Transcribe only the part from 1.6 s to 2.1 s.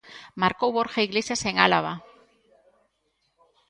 Álava.